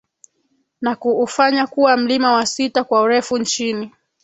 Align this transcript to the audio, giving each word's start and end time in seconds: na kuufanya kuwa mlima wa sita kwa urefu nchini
na 0.81 0.95
kuufanya 0.95 1.67
kuwa 1.67 1.97
mlima 1.97 2.31
wa 2.33 2.45
sita 2.45 2.83
kwa 2.83 3.01
urefu 3.01 3.37
nchini 3.37 3.91